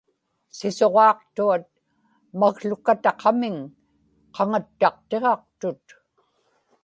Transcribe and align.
sisuġaaqtuat 0.57 1.63
makłukaktaqa-miŋ 2.39 3.55
qaŋattaqtiġaqtut 4.35 5.85